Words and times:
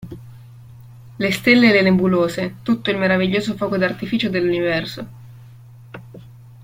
Le 1.19 1.31
stelle 1.31 1.69
e 1.69 1.73
le 1.73 1.83
nebulose 1.83 2.55
tutto 2.63 2.89
il 2.89 2.97
meraviglioso 2.97 3.55
fuoco 3.55 3.77
d'artificio 3.77 4.29
dell'universo. 4.29 5.07